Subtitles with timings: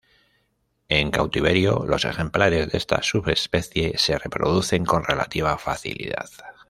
[0.89, 6.27] En cautiverio, los ejemplares de esta subespecie se reproducen con relativa facilidad.